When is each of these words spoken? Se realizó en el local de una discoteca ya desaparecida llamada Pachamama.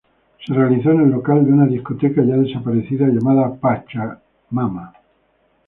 Se 0.43 0.51
realizó 0.51 0.89
en 0.93 1.01
el 1.01 1.09
local 1.11 1.45
de 1.45 1.53
una 1.53 1.67
discoteca 1.67 2.23
ya 2.23 2.35
desaparecida 2.35 3.05
llamada 3.05 3.53
Pachamama. 3.53 4.93